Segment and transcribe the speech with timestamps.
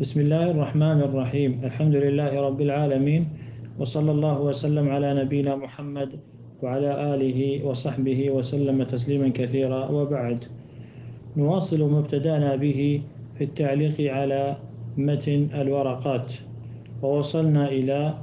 [0.00, 3.28] بسم الله الرحمن الرحيم الحمد لله رب العالمين
[3.78, 6.08] وصلى الله وسلم على نبينا محمد
[6.62, 10.44] وعلى آله وصحبه وسلم تسليما كثيرا وبعد
[11.36, 13.02] نواصل ما ابتدأنا به
[13.38, 14.56] في التعليق على
[14.96, 16.32] متن الورقات
[17.02, 18.14] ووصلنا إلى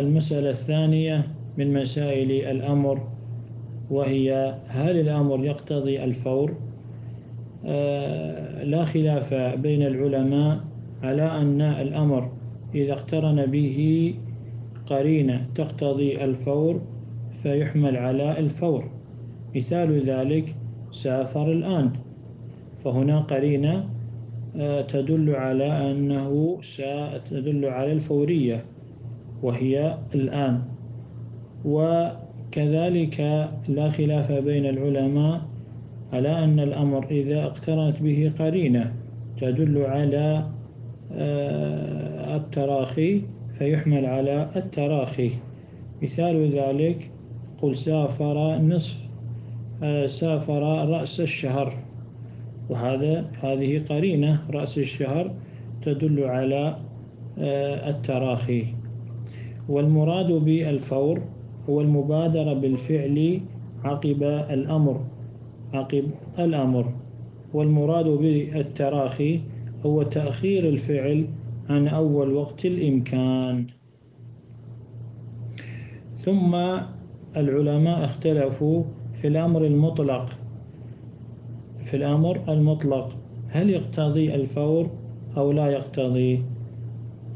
[0.00, 1.26] المسألة الثانية
[1.58, 3.00] من مسائل الأمر
[3.90, 6.54] وهي هل الأمر يقتضي الفور
[8.62, 10.60] لا خلاف بين العلماء
[11.02, 12.30] على أن الأمر
[12.74, 14.14] إذا اقترن به
[14.86, 16.80] قرينة تقتضي الفور
[17.42, 18.90] فيحمل على الفور.
[19.56, 20.54] مثال ذلك
[20.90, 21.90] سافر الآن.
[22.78, 23.88] فهنا قرينة
[24.56, 26.58] آه، تدل على أنه
[27.30, 28.64] تدل على الفورية
[29.42, 30.62] وهي الآن.
[31.64, 33.20] وكذلك
[33.68, 35.40] لا خلاف بين العلماء
[36.12, 38.92] على أن الأمر إذا اقترنت به قرينة
[39.40, 40.46] تدل على
[41.12, 43.22] آه، التراخي
[43.58, 45.30] فيحمل على التراخي.
[46.02, 47.10] مثال ذلك
[47.62, 48.98] قل سافر نصف
[49.82, 51.72] آه، سافر رأس الشهر.
[52.70, 55.30] وهذا هذه قرينة رأس الشهر
[55.82, 56.76] تدل على
[57.38, 58.64] آه، التراخي.
[59.68, 61.20] والمراد بالفور
[61.68, 63.40] هو المبادرة بالفعل
[63.84, 65.00] عقب الأمر.
[65.74, 66.04] عقب
[66.38, 66.92] الأمر
[67.54, 69.40] والمراد بالتراخي
[69.86, 71.26] هو تأخير الفعل
[71.70, 73.66] عن أول وقت الإمكان.
[76.16, 76.54] ثم
[77.36, 78.82] العلماء اختلفوا
[79.20, 80.38] في الأمر المطلق.
[81.84, 83.16] في الأمر المطلق
[83.48, 84.90] هل يقتضي الفور
[85.36, 86.42] أو لا يقتضي؟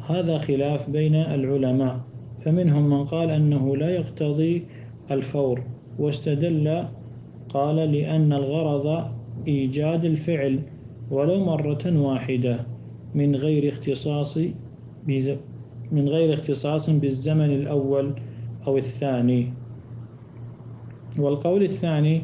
[0.09, 2.01] هذا خلاف بين العلماء
[2.45, 4.63] فمنهم من قال أنه لا يقتضي
[5.11, 5.63] الفور
[5.99, 6.85] واستدل
[7.55, 9.09] قال لأن الغرض
[9.49, 10.59] إيجاد الفعل
[11.11, 12.61] ولو مرة واحدة
[13.15, 14.39] من غير اختصاص
[15.93, 18.13] من غير اختصاص بالزمن الأول
[18.67, 19.53] أو الثاني.
[21.19, 22.23] والقول الثاني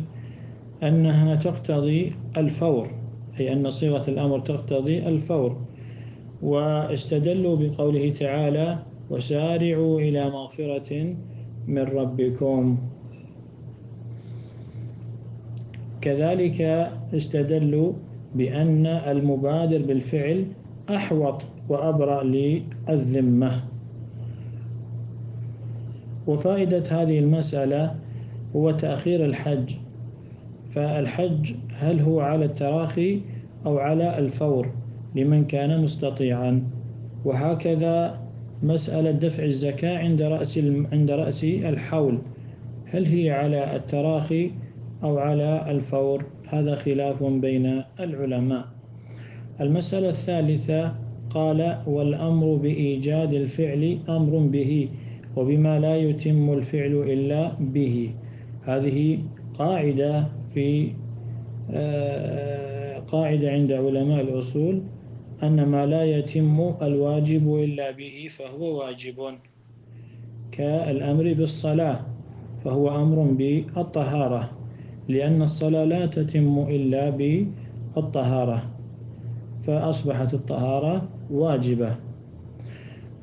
[0.83, 2.91] أنها تقتضي الفور
[3.41, 5.57] أي أن صيغة الأمر تقتضي الفور.
[6.43, 8.79] واستدلوا بقوله تعالى
[9.11, 11.17] وسارعوا إلى مغفرة
[11.67, 12.79] من ربكم.
[16.01, 17.93] كذلك استدلوا
[18.35, 20.45] بأن المبادر بالفعل
[20.91, 23.63] أحوط وأبرأ للذمة.
[26.27, 27.95] وفائدة هذه المسألة
[28.57, 29.75] هو تأخير الحج.
[30.71, 33.21] فالحج هل هو على التراخي
[33.67, 34.69] أو على الفور
[35.15, 36.63] لمن كان مستطيعا؟
[37.25, 38.21] وهكذا
[38.63, 39.99] مسألة دفع الزكاة
[40.93, 42.19] عند رأس الحول.
[42.87, 44.51] هل هي على التراخي
[45.05, 46.25] أو على الفور.
[46.49, 48.65] هذا خلاف بين العلماء.
[49.61, 50.95] المسألة الثالثة
[51.31, 54.89] قال والأمر بإيجاد الفعل أمر به
[55.37, 58.11] وبما لا يتم الفعل إلا به.
[58.63, 59.19] هذه
[59.59, 60.91] قاعدة في
[61.71, 64.83] آه، قاعدة عند علماء الأصول
[65.43, 69.17] أن ما لا يتم الواجب إلا به فهو واجب.
[70.53, 72.01] كالأمر بالصلاة
[72.65, 74.58] فهو أمر بالطهارة.
[75.09, 78.63] لأن الصلاة لا تتم إلا بالطهارة
[79.67, 81.97] فأصبحت الطهارة واجبة.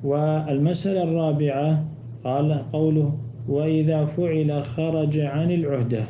[0.04, 1.86] والمسألة الرابعة
[2.24, 6.04] قال قوله وإذا فعل خرج عن العهدة.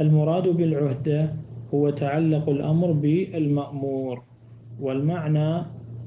[0.00, 1.32] المراد بالعهدة
[1.74, 4.22] هو تعلق الأمر بالمأمور
[4.80, 5.56] والمعنى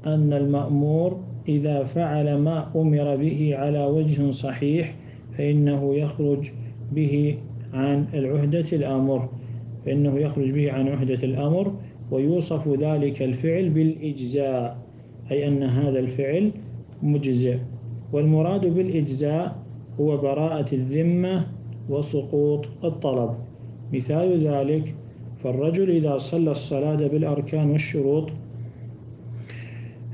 [0.06, 4.94] أن المأمور إذا فعل ما أمر به على وجه صحيح
[5.38, 6.50] فإنه يخرج
[6.92, 7.38] به
[7.72, 9.28] عن العهدة الأمر
[9.86, 11.74] فإنه يخرج به عن عهدة الأمر
[12.10, 14.78] ويوصف ذلك الفعل بالإجزاء
[15.30, 16.50] أي أن هذا الفعل
[17.02, 17.58] مجزئ.
[18.12, 19.56] والمراد بالإجزاء
[20.00, 21.46] هو براءة الذمة
[21.88, 23.34] وسقوط الطلب.
[23.92, 24.94] مثال ذلك
[25.44, 28.30] فالرجل إذا صلى الصلاة بالأركان والشروط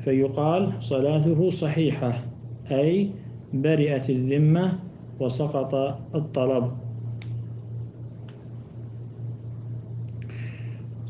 [0.04, 2.25] فيقال صلاته صحيحة
[2.70, 3.11] أي
[3.52, 4.78] برئت الذمة
[5.20, 5.75] وسقط
[6.14, 6.72] الطلب.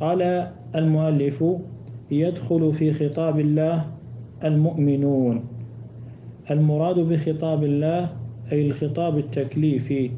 [0.00, 1.44] قال المؤلف
[2.10, 3.86] يدخل في خطاب الله
[4.44, 5.44] المؤمنون.
[6.50, 8.12] المراد بخطاب الله
[8.52, 10.10] أي الخطاب التكليفي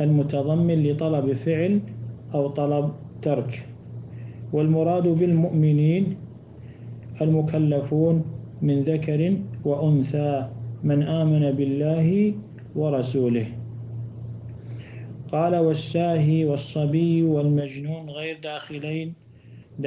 [0.00, 1.80] المتضمن لطلب فعل
[2.34, 2.92] أو طلب
[3.22, 3.66] ترك.
[4.52, 6.16] والمراد بالمؤمنين
[7.20, 8.24] المكلفون
[8.62, 10.48] من ذكر وأنثى
[10.84, 12.34] من آمن بالله
[12.76, 13.46] ورسوله.
[15.32, 19.21] قال والساهي والصبي والمجنون غير داخلين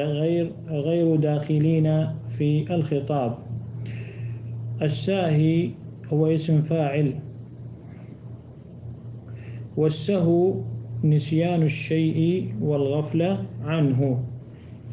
[0.03, 3.37] غير غير داخلين في الخطاب.
[4.81, 5.69] الساهي
[6.13, 7.13] هو اسم فاعل.
[9.77, 10.53] والسهو
[11.03, 14.23] نسيان الشيء والغفلة عنه.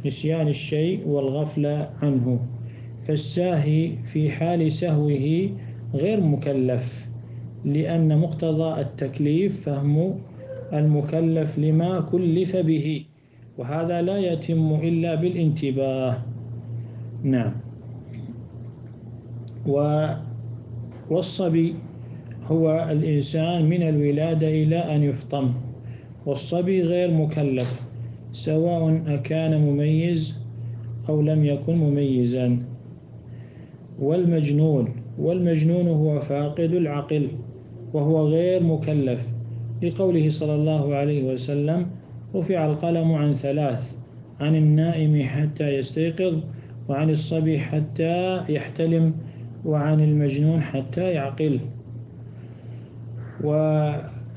[0.07, 2.41] نسيان الشيء والغفلة عنه.
[3.03, 5.51] فالساهي في حال سهوه
[5.95, 7.09] غير مكلف
[7.65, 10.19] لأن مقتضى التكليف فهم
[10.73, 13.05] المكلف لما كلف به.
[13.59, 16.17] وهذا لا يتم إلا بالانتباه.
[17.23, 17.53] نعم.
[21.11, 21.75] والصبي
[22.47, 25.53] هو الإنسان من الولادة إلى أن يفطم.
[26.27, 27.87] والصبي غير مكلف
[28.33, 30.39] سواء أكان مميز
[31.09, 32.59] أو لم يكن مميزا.
[34.01, 34.89] والمجنون
[35.19, 37.29] والمجنون هو فاقد العقل
[37.95, 39.27] وهو غير مكلف
[39.83, 41.87] لقوله صلى الله عليه وسلم
[42.35, 43.97] رفع القلم عن ثلاث
[44.41, 46.39] عن النائم حتى يستيقظ
[46.89, 49.15] وعن الصبي حتى يحتلم
[49.65, 51.61] وعن المجنون حتى يعقل.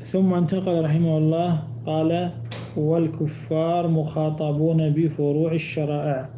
[0.05, 2.31] ثم انتقل رحمه الله قال
[2.77, 6.29] والكفار مخاطبون بفروع الشرائع.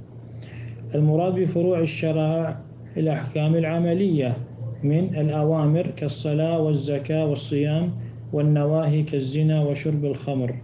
[0.96, 2.58] المراد بفروع الشرائع
[2.98, 4.38] الأحكام العملية
[4.84, 7.92] من الأوامر كالصلاة والزكاة والصيام
[8.34, 10.56] والنواهي كالزنا وشرب الخمر.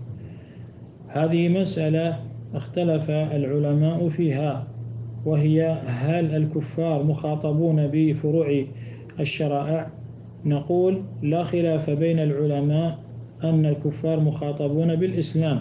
[1.14, 2.20] هذه مسألة
[2.54, 4.68] اختلف العلماء فيها
[5.26, 8.66] وهي هل الكفار مخاطبون بفروع
[9.20, 9.88] الشرائع؟
[10.46, 13.00] نقول لا خلاف بين العلماء
[13.44, 15.60] أن الكفار مخاطبون بالإسلام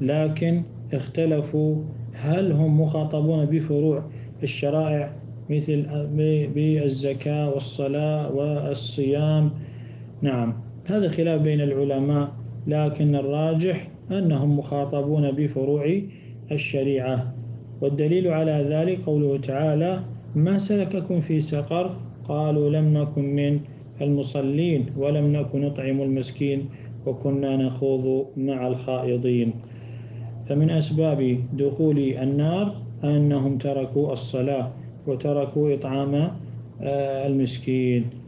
[0.00, 0.62] لكن
[0.92, 1.76] اختلفوا
[2.12, 4.02] هل هم مخاطبون بفروع
[4.42, 5.12] الشرائع
[5.50, 5.86] مثل
[6.54, 9.50] بالزكاة والصلاة والصيام.
[10.22, 10.54] نعم
[10.90, 12.39] هذا خلاف بين العلماء.
[12.66, 16.00] لكن الراجح أنهم مخاطبون بفروع
[16.52, 17.34] الشريعة.
[17.80, 20.00] والدليل على ذلك قوله تعالى
[20.34, 23.60] ما سلككم في سقر؟ قالوا لم نكن من
[24.00, 26.68] المصلين ولم نكن نطعم المسكين
[27.06, 29.52] وكنا نخوض مع الخائضين.
[30.48, 32.74] فمن أسباب دخول النار
[33.04, 34.70] أنهم تركوا الصلاة
[35.06, 36.14] وتركوا إطعام
[36.82, 38.19] آه، المسكين.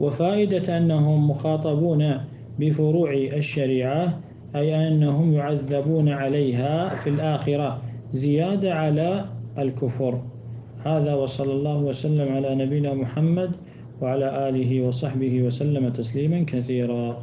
[0.00, 2.20] وفائدة أنهم مخاطبون
[2.58, 4.20] بفروع الشريعة
[4.56, 7.82] أي أنهم يعذبون عليها في الآخرة
[8.12, 9.24] زيادة على
[9.58, 10.22] الكفر.
[10.84, 13.50] هذا وصلى الله وسلم على نبينا محمد
[14.02, 17.22] وعلى آله وصحبه وسلم تسليما كثيرا.